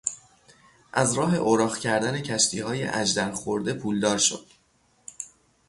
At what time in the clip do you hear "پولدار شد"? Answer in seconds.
3.73-4.45